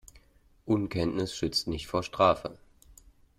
Unkenntnis 0.65 1.35
schützt 1.35 1.67
nicht 1.67 1.85
vor 1.85 2.01
Strafe. 2.01 2.57